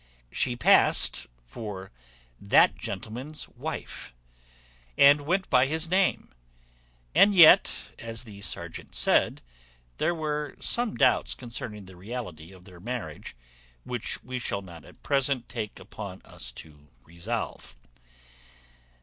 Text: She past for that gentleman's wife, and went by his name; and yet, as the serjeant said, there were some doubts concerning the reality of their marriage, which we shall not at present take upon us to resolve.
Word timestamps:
She 0.31 0.55
past 0.55 1.27
for 1.45 1.91
that 2.39 2.73
gentleman's 2.75 3.47
wife, 3.49 4.15
and 4.97 5.27
went 5.27 5.47
by 5.51 5.67
his 5.67 5.87
name; 5.91 6.29
and 7.13 7.35
yet, 7.35 7.71
as 7.99 8.23
the 8.23 8.41
serjeant 8.41 8.95
said, 8.95 9.43
there 9.99 10.15
were 10.15 10.55
some 10.59 10.95
doubts 10.97 11.35
concerning 11.35 11.85
the 11.85 11.95
reality 11.95 12.51
of 12.51 12.65
their 12.65 12.79
marriage, 12.79 13.35
which 13.83 14.23
we 14.23 14.39
shall 14.39 14.63
not 14.63 14.85
at 14.85 15.03
present 15.03 15.47
take 15.47 15.79
upon 15.79 16.23
us 16.25 16.51
to 16.53 16.87
resolve. 17.05 17.75